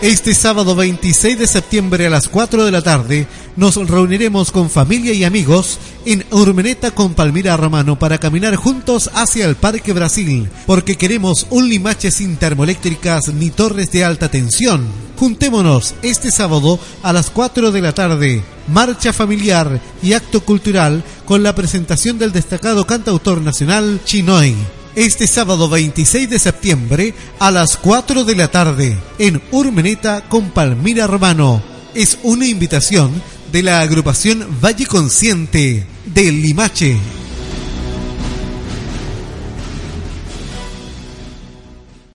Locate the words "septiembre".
1.48-2.06, 26.40-27.14